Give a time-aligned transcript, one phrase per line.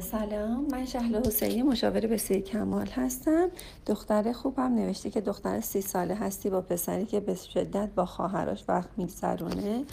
[0.00, 3.48] سلام من شهل حسینی مشاور بسیار کمال هستم.
[3.86, 8.64] دختر خوبم نوشته که دختر سی ساله هستی با پسری که به شدت با خواهرش
[8.68, 9.84] وقت میگذرونه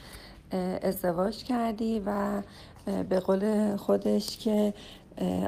[0.82, 2.42] ازدواج کردی و
[3.10, 4.74] به قول خودش که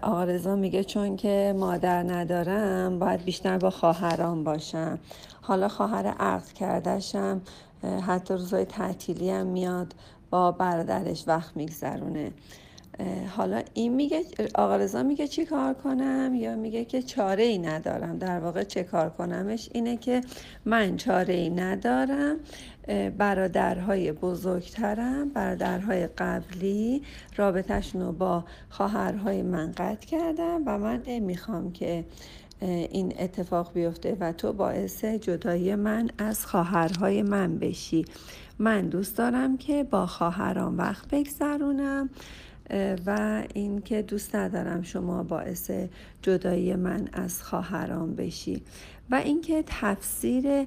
[0.03, 4.99] آقا میگه چون که مادر ندارم باید بیشتر با خواهران باشم.
[5.41, 7.41] حالا خواهر عقد کردشم
[8.07, 9.95] حتی روزای تعطیلی هم میاد
[10.29, 12.31] با برادرش وقت میگذرونه.
[13.37, 14.23] حالا این میگه
[14.55, 18.83] آقا رضا میگه چی کار کنم یا میگه که چاره ای ندارم؟ در واقع چه
[18.83, 20.21] کار کنمش اینه که
[20.65, 22.37] من چاره ای ندارم
[23.17, 27.01] برادرهای بزرگترم برادرهای قبلی
[27.35, 32.05] رابطهشون رو با خواهرهای من قطع کردم و من نمی‌خوام که
[32.61, 38.05] این اتفاق بیفته و تو باعث جدایی من از خواهرهای من بشی.
[38.59, 42.09] من دوست دارم که با خواهران وقت بگذرونم.
[43.05, 45.71] و اینکه دوست ندارم شما باعث
[46.21, 48.61] جدایی من از خواهران بشی.
[49.11, 50.65] و اینکه تفسیر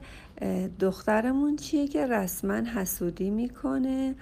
[0.81, 4.15] دخترمون چیه که رسما حسودی می‌کنه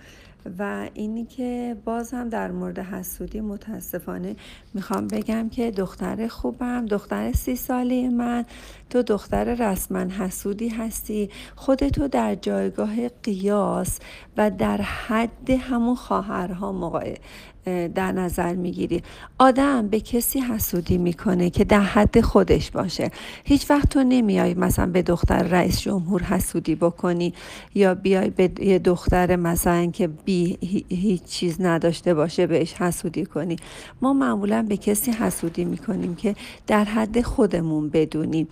[0.59, 4.37] و اینی که باز هم در مورد حسودی متاسفانه
[4.75, 8.45] می‌خوام بگم که دختر خوبم دختر سی ساله من.
[8.91, 11.31] تو دختر رسما حسودی هستی.
[11.57, 13.99] خودتو در جایگاه قیاس
[14.37, 17.03] و در حد همون خواهرها
[17.95, 19.03] در نظر می‌گیری.
[19.39, 21.18] آدم به کسی حسودی می‌کنه
[21.53, 23.11] که در حد خودش باشه.
[23.45, 27.35] هیچ وقت تو نمیای مثلا به دختر رئیس جمهور حسودی بکنی
[27.75, 30.59] یا بیای به یه دختر مثلا که بی
[30.89, 33.57] هیچ چیز نداشته باشه بهش حسودی کنی.
[34.03, 38.49] ما معمولا به کسی حسودی می‌کنیم که در حد خودمون بدونیم.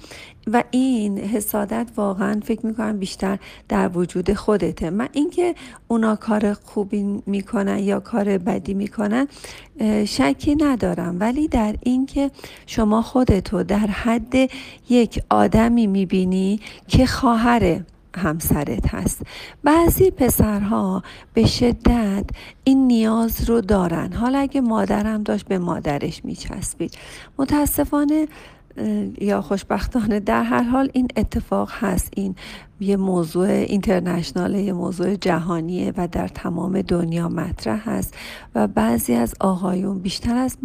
[0.52, 4.90] و این حسادت واقعا فکر می‌کنم بیشتر در وجود خودته.
[4.90, 5.54] من اینکه
[5.88, 9.28] اونا کار خوبی می‌کنن یا کار بدی می‌کنن
[10.04, 11.16] شکی ندارم.
[11.20, 12.30] ولی در اینکه
[12.66, 14.34] شما خودتو در حد
[14.88, 17.80] یک آدمی می‌بینی که خواهر
[18.16, 19.22] همسرت هست.
[19.64, 21.02] بعضی پسرها
[21.34, 22.24] به شدت
[22.64, 24.12] این نیاز رو دارن.
[24.12, 26.94] حالا اگه مادرم داشت به مادرش میچسبید.
[27.38, 28.28] متاسفانه
[29.20, 32.12] یا خوشبختانه در هر حال این اتفاق هست.
[32.16, 32.34] این
[32.80, 38.14] یه موضوع اینترنشنال یه موضوع جهانیه و در تمام دنیا مطرح هست
[38.54, 40.56] و بعضی از آقایون بیشتر از,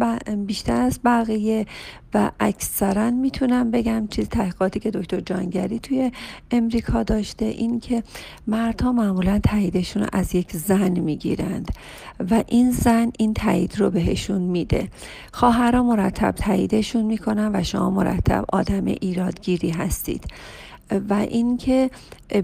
[0.46, 1.66] بیشتر از بقیه
[2.14, 6.12] و اکثرا می‌تونم بگم چیز تحقیقاتی که دکتر جانگری توی
[6.50, 8.02] امریکا داشته این که
[8.46, 11.68] مردها معمولا تاییدشون رو از یک زن می‌گیرند
[12.30, 14.88] و این زن این تایید رو بهشون میده.
[15.32, 20.24] خواهرها مرتب تاییدشون می‌کنن و شما مرتب آدم ایرادگیری هستید.
[20.90, 21.90] و اینکه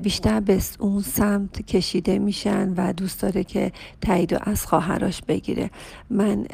[0.03, 5.71] بیشتر به اون سمت کشیده میشن و دوست داره که تایید از خواهراش بگیره.
[6.11, 6.45] من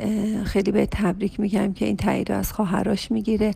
[0.45, 3.55] خیلی به تبریک میگم که این تایید از خواهراش می‌گیره.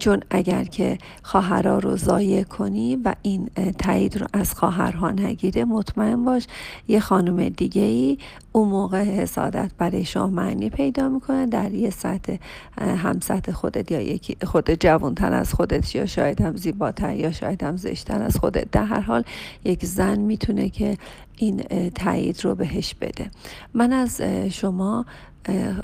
[0.00, 6.24] چون اگر که خواهرها رو ضایع کنی و این تایید رو از خواهرها نگیره مطمئن
[6.24, 6.46] باش
[6.88, 8.18] یه خانم دیگه ای
[8.52, 12.36] اون موقع حسادت برای شما معنی پیدا می‌کنه در یه سطح
[12.78, 13.20] هم
[13.52, 18.22] خودت یا یکی خود جوانتر از خودت یا شاید هم زیباتر یا شاید هم زشتر
[18.22, 18.70] از خودت.
[18.70, 19.24] در هر حال
[19.64, 20.98] یک زن می‌تونه که
[21.36, 21.62] این
[21.94, 23.30] تایید رو بهش بده.
[23.74, 25.06] من از شما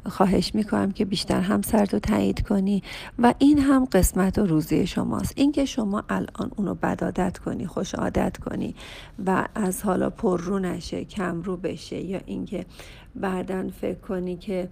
[0.07, 2.83] خواهش می‌کنم که بیشتر همسر رو تایید کنی
[3.19, 5.33] و این هم قسمت و روزی شماست.
[5.37, 8.75] اینکه شما الان اونو بدادت کنی خوش عادت کنی
[9.27, 12.67] و از حالا پر رو نشه کم رو بشه یا اینکه
[13.15, 14.69] بعدا فکر کنی که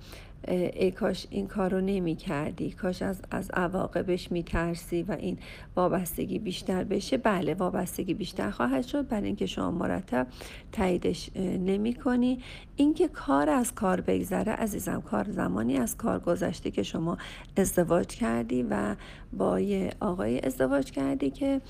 [0.49, 5.39] ای کاش این کار رو نمی کردی کاش از, از عواقبش می ترسی و این
[5.77, 7.17] وابستگی بیشتر بشه.
[7.17, 9.09] بله وابستگی بیشتر خواهد شد.
[9.09, 10.27] برای اینکه شما مرتب
[10.73, 12.43] تاییدش نمی کنی
[12.77, 17.19] اینکه کار از کار بگذره عزیزم کار زمانی از کار گذشته که شما
[17.57, 18.97] ازدواج کردی و
[19.33, 21.61] با یه آقای ازدواج کردی که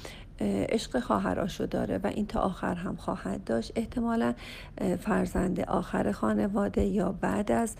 [0.40, 3.72] عشق خواهراشو داره و این تا آخر هم خواهد داشت.
[3.76, 4.34] احتمالا
[5.00, 7.76] فرزند آخر خانواده یا بعد از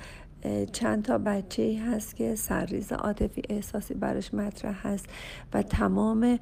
[0.72, 5.06] چند تا بچه هست که سرریز عاطفی احساسی براش مطرح هست
[5.54, 6.38] و تمام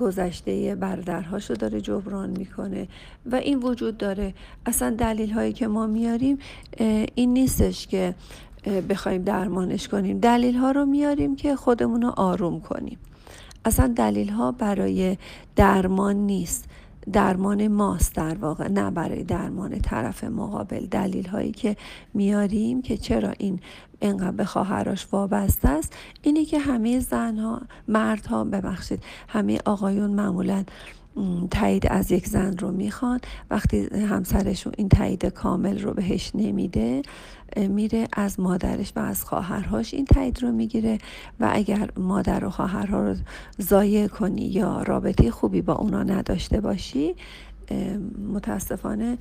[0.00, 2.88] گذشته برادرهاشو داره جبران می‌کنه
[3.26, 4.34] و این وجود داره.
[4.66, 6.38] اصلا دلیل هایی که ما میاریم
[7.14, 8.14] این نیستش که
[8.88, 10.18] بخوایم درمانش کنیم.
[10.18, 12.98] دلیل ها رو میاریم که خودمون رو آروم کنیم.
[13.64, 15.16] اصلا دلیل ها برای
[15.56, 16.64] درمان نیست.
[17.12, 20.86] درمان ماست در واقع نه برای درمان طرف مقابل.
[20.86, 21.76] دلیل هایی که
[22.14, 23.60] میاریم که چرا این
[24.00, 25.92] انقدر به خواهرش وابسته است
[26.22, 30.64] اینه که همه زنها مردها ببخشید همه آقایون معمولا
[31.50, 33.20] تایید از یک زن رو می‌خوان.
[33.50, 37.02] وقتی همسرشون این تایید کامل رو بهش نمیده
[37.56, 40.98] میره از مادرش و از خواهرهاش این تایید رو می‌گیره
[41.40, 43.14] و اگر مادر و خواهرها رو
[43.60, 47.14] ضایع کنی یا رابطه خوبی با اونا نداشته باشی
[48.32, 49.18] متاسفانه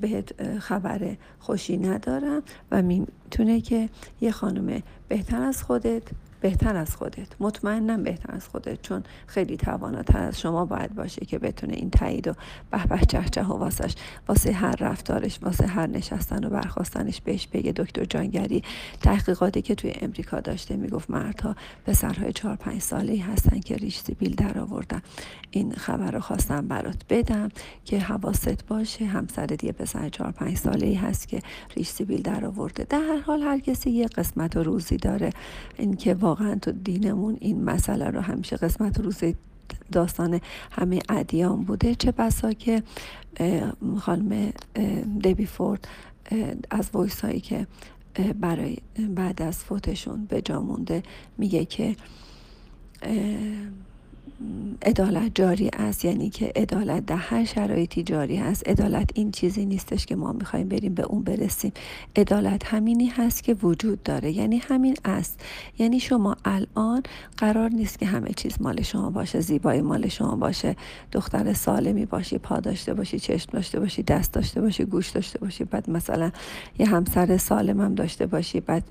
[0.00, 3.88] بهت خبر خوشی ندارم و می‌تونه که
[4.20, 6.02] یه خانم بهتر از خودت
[6.40, 7.28] بهتر از خودت.
[7.40, 12.28] مطمئنم بهتر از خودت چون خیلی تواناتر از شما باید باشه که بتونه این تایید
[12.28, 12.32] و
[12.70, 13.94] به به چه و واسش
[14.28, 17.72] واسه هر رفتارش واسه هر نشستن و برخواستنش بهش بگه.
[17.72, 18.62] دکتر جانگری
[19.02, 21.56] تحقیقاتی که توی امریکا داشته می‌گفت مردها
[21.86, 25.02] پسرهای چهار پنج ساله هستن که ریش سیبیل در آوردن.
[25.50, 27.48] این خبر رو خواستم برات بدم
[27.84, 31.40] که حواست باشه همسرت یه پسر چهار پنج ساله هست که
[31.76, 32.86] ریش سیبیل در آورده.
[32.88, 35.30] در هر حال هر کسی یه قسمت و روزی داره.
[35.78, 39.20] اینکه واقعا تو دینمون این مسئله رو همیشه قسمت روز
[39.92, 40.40] داستان
[40.70, 41.94] همه ادیان بوده.
[41.94, 42.82] چه بسا که
[43.98, 44.52] خانم
[45.22, 45.88] دیبی فورد
[46.70, 47.66] از ویس هایی که
[48.40, 48.76] برای
[49.14, 51.02] بعد از فوتشون به جا مونده
[51.38, 51.96] میگه که
[54.82, 60.06] عدالت جاری است یعنی که عدالت در هر شرایطی جاری هست عدالت این چیزی نیستش
[60.06, 61.72] که ما می‌خوایم بریم به اون برسیم.
[62.16, 64.32] عدالت همینی هست که وجود داره.
[64.32, 65.40] یعنی همین است.
[65.78, 67.02] یعنی شما الان
[67.36, 70.76] قرار نیست که همه چیز مال شما باشه زیبایی مال شما باشه.
[71.12, 75.64] دختر سالمی باشی پا داشته باشی چشم داشته باشی دست داشته باشی گوش داشته باشی
[75.64, 76.30] بعد مثلا
[76.78, 78.84] یه همسر سالم هم داشته باشی بعد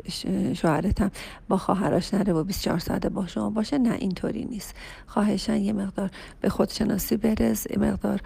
[0.53, 1.11] شوهرت هم
[1.49, 3.77] با خواهرش نره و 24 ساعت با شما باشه.
[3.77, 4.75] نه اینطوری نیست.
[5.29, 6.09] خواهشن یه مقدار
[6.41, 8.21] به خودشناسی برس یه مقدار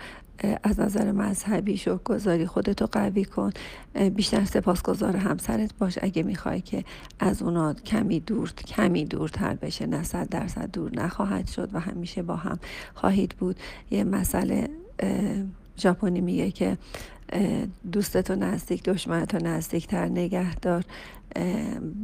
[0.63, 3.51] از نظر مذهبی گذاری خودتو قوی کن.
[4.15, 5.99] بیشتر سپاسگزار همسرت باش.
[6.01, 6.83] اگه می‌خوای که
[7.19, 12.21] از اونا کمی دور کمی دورتر بشه نه صد درصد دور نخواهد شد و همیشه
[12.21, 12.59] با هم
[12.95, 13.55] خواهید بود.
[13.91, 14.69] یه مسئله
[15.77, 16.77] ژاپنی میگه که
[17.91, 20.83] دوستتو نزدیک دشمنتو نزدیکتر نگه دار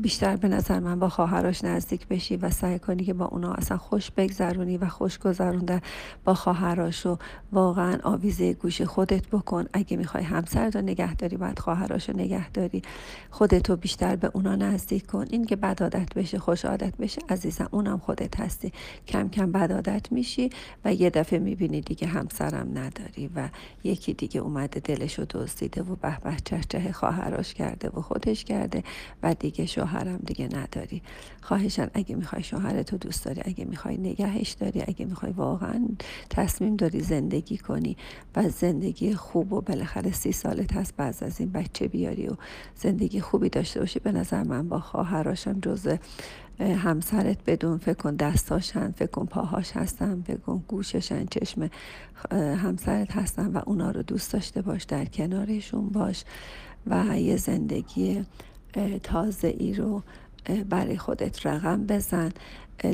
[0.02, 3.78] بیشتر به نظر من با خواهرش نزدیک بشی و سعی کنی که با اونا اصلا
[3.78, 5.82] خوش بگذرونی و خوش گذرونده
[6.24, 7.18] با خواهراشو
[7.52, 9.66] واقعا آویزه گوش خودت بکن.
[9.74, 12.82] اگه می‌خوای همسر رو نگه داری باید خواهراشو نگه داری.
[13.30, 15.26] خودتو بیشتر به اونا نزدیک کن.
[15.30, 18.72] این که بد عادت بشه خوش عادت بشه عزیزم اونم خودت هستی.
[19.08, 20.50] کم کم بد عادت میشی
[20.86, 23.50] و یه دفعه می‌بینی دیگه همسرم نداری و
[23.84, 26.36] یکی دیگه اومده دلشو دزدیده و به به
[26.70, 28.84] چه خواهراش کرده و خودش کرده
[29.24, 31.02] و دیگه شوهرم دیگه نداری.
[31.42, 35.88] خواهشن اگه می‌خوای شوهرتو دوست داری اگه می‌خوای نگهش داری اگه می‌خوای واقعا
[36.30, 37.98] تصمیم داری زندگی کنی
[38.36, 42.36] و زندگی خوب و بالاخره سی سالت هست بعد از این بچه بیاری و
[42.76, 45.98] زندگی خوبی داشته باشی به نظر من با خواهراشم جز
[46.60, 51.70] همسرت بدون فکر کن دستاشن فکر کن پاهاش هستن فکر کن گوششن چشم
[52.32, 56.24] همسرت هستن و اونا رو دوست داشته باش در کنارشون باش
[56.88, 58.26] و یه زندگی
[59.04, 60.04] تازه ای رو
[60.70, 62.32] برای خودت رقم بزن.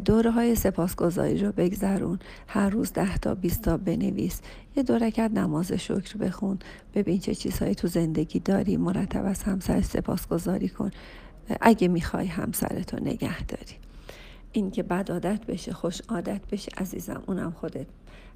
[0.06, 2.19] دوره های سپاسگزاری رو بگذرون.
[2.47, 4.41] هر روز ده تا بیست تا بنویس.
[4.75, 6.59] یه دورکت نماز شکر بخون.
[6.95, 8.77] ببین چه چیزهایی تو زندگی داری.
[8.77, 10.91] مرتب از همسر سپاسگزاری کن.
[11.62, 13.75] اگه می‌خوای همسرتو نگه داری.
[14.51, 17.88] این که بد عادت بشه خوش عادت بشه عزیزم اونم خودت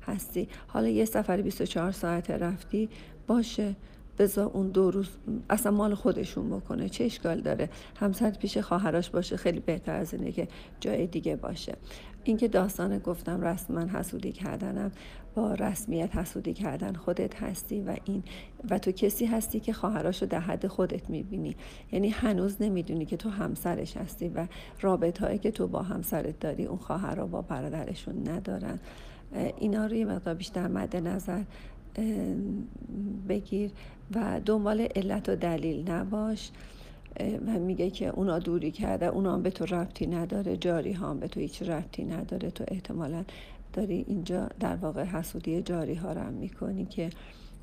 [0.07, 0.47] هستی.
[0.67, 2.89] حالا یه سفر 24 ساعت رفتی
[3.27, 3.75] باشه.
[4.19, 5.09] بذار اون دو روز
[5.49, 6.89] اصلا مال خودشون بکنه.
[6.89, 10.47] چه اشکال داره؟ همسر پیش خواهرش باشه خیلی بهتر از اینه که
[10.79, 11.75] جای دیگه باشه.
[12.23, 14.91] اینکه داستان گفتم رسما حسودی کردنم
[15.35, 18.23] با رسمیت حسودی کردن خودت هستی و این
[18.69, 21.55] و تو کسی هستی که خواهراشو در حد خودت می‌بینی.
[21.91, 24.47] یعنی هنوز نمی‌دونی که تو همسرش هستی و
[24.81, 28.79] رابط هایی که تو با همسرت داری اون خواهرها با برادرشون ندارن.
[29.57, 31.43] اینا رو یه مقدار بیشتر مد نظر
[33.29, 33.71] بگیر
[34.15, 36.51] و دنبال علت و دلیل نباش
[37.47, 41.27] و میگه که اونا دوری کرده اونا هم به تو ربطی نداره جاری هم به
[41.27, 42.51] تو هیچ ربطی نداره.
[42.51, 43.25] تو احتمالا
[43.73, 47.09] داری اینجا در واقع حسودی جاری ها رو هم می‌کنی که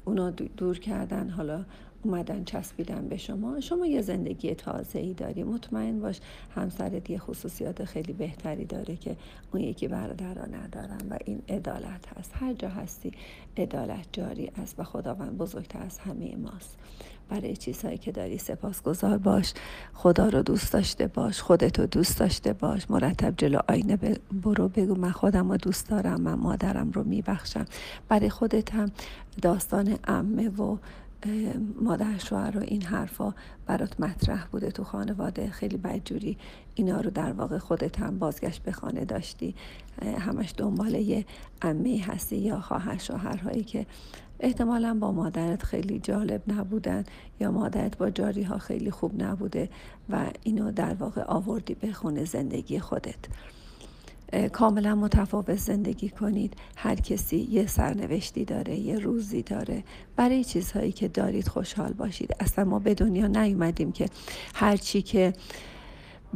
[0.04, 1.30] اونا دور کردن.
[1.30, 1.64] حالا
[2.06, 3.60] اومدن چسبیدن به شما.
[3.60, 5.44] شما یه زندگی تازه ای داری.
[5.44, 6.20] مطمئن باش
[6.54, 9.16] همسرت یه خصوصیات خیلی بهتری داره که
[9.52, 12.30] اون یکی برادرها ندارن و این عدالت هست.
[12.34, 13.12] هر جا هستی
[13.56, 16.78] عدالت جاری است و خداوند بزرگتر از همه ماست.
[17.28, 19.52] برای چیزهایی که داری سپاسگزار باش.
[19.94, 21.40] خدا رو دوست داشته باش.
[21.40, 22.90] خودتو دوست داشته باش.
[22.90, 23.98] مرتب جلو آینه
[24.42, 26.20] برو بگو من خودم رو دوست دارم.
[26.20, 27.64] من مادرم رو میبخشم.
[28.08, 28.90] برای خودت هم
[29.42, 30.76] داستان امه و
[31.80, 33.35] مادر شوهر و این حرفا
[33.66, 35.50] برات مطرح بوده تو خانواده.
[35.50, 36.38] خیلی بدجوری
[36.75, 39.54] اینا رو در واقع خودت هم بازگشت به خانه داشتی.
[40.18, 41.25] همش دنبال یه
[41.62, 43.87] امه هستی یا خواهر شوهرهایی که
[44.40, 47.04] احتمالا با مادرت خیلی جالب نبودن
[47.40, 49.68] یا مادرت با جاری ها خیلی خوب نبوده
[50.09, 53.25] و اینو در واقع آوردی به خونه زندگی خودت.
[54.52, 56.54] کاملا متفاوت زندگی کنید.
[56.76, 59.85] هر کسی یه سرنوشتی داره یه روزی داره.
[60.16, 62.37] برای چیزهایی که دارید خوشحال باشید.
[62.40, 64.06] اصلا ما به دنیا نیومدیم که
[64.54, 65.33] هر چی که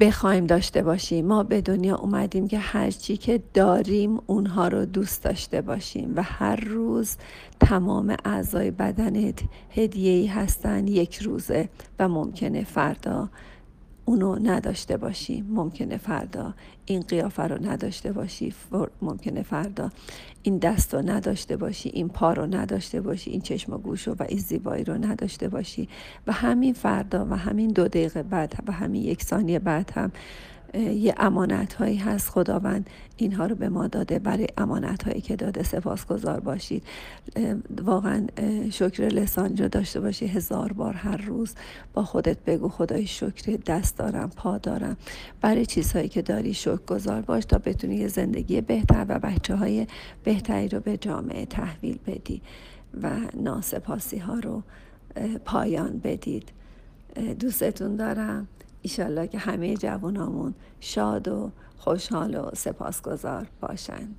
[0.00, 1.26] بخوایم داشته باشیم.
[1.26, 6.12] ما به دنیا اومدیم که هر چی که داریم اونها رو دوست داشته باشیم.
[6.16, 7.16] و هر روز
[7.60, 10.88] تمام اعضای بدنت هدیه‌ای هستن.
[10.88, 11.68] یک روزه
[11.98, 13.28] و ممکنه فردا
[14.10, 16.54] اونو نداشته باشی ممکنه فردا
[16.86, 18.54] این قیافه رو نداشته باشی
[19.02, 19.90] ممکنه فردا
[20.42, 24.14] این دست رو نداشته باشی این پا رو نداشته باشی این چشم و گوش و
[24.28, 25.88] این زیبایی رو نداشته باشی.
[26.26, 30.12] و همین فردا و همین دو دقیقه بعد و همین یک ثانیه بعد هم
[30.74, 35.62] یه امانت هایی هست خداوند اینها رو به ما داده برای امانت هایی که داده.
[35.62, 36.82] سپاسگزار باشید.
[37.84, 38.26] واقعا
[38.70, 41.54] شکر لسان رو داشته باشی هزار بار هر روز.
[41.94, 44.96] با خودت بگو خدای شکر دست دارم پا دارم.
[45.40, 49.86] برای چیزهایی که داری شکر گذار باش تا بتونی یه زندگی بهتر و بچه های
[50.24, 52.42] بهتری رو به جامعه تحویل بدی
[53.02, 54.62] و ناسپاسی ها رو
[55.44, 56.48] پایان بدید.
[57.38, 58.48] دوستتون دارم.
[58.82, 64.16] ایشالله که همه جوانامون شاد و خوشحال و سپاسگزار باشند.